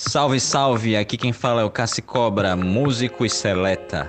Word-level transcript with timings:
Salve, 0.00 0.38
salve! 0.38 0.96
Aqui 0.96 1.16
quem 1.16 1.32
fala 1.32 1.62
é 1.62 1.64
o 1.64 1.70
Cassi 1.70 2.00
Cobra, 2.00 2.54
músico 2.54 3.26
e 3.26 3.28
seleta. 3.28 4.08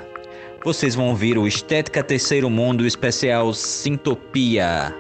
Vocês 0.64 0.94
vão 0.94 1.10
ouvir 1.10 1.36
o 1.36 1.48
Estética 1.48 2.04
Terceiro 2.04 2.48
Mundo 2.48 2.86
especial 2.86 3.52
Sintopia. 3.56 4.96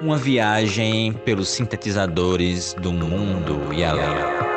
Uma 0.00 0.16
viagem 0.16 1.12
pelos 1.24 1.48
sintetizadores 1.48 2.72
do 2.74 2.92
mundo 2.92 3.74
e 3.74 3.82
além. 3.82 4.47